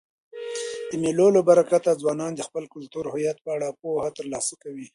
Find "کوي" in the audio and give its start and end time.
4.63-4.87